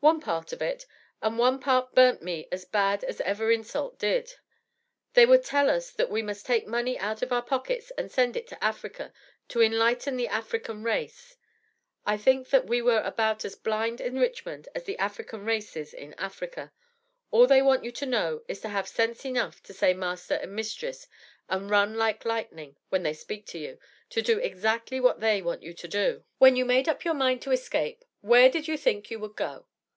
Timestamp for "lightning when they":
22.24-23.14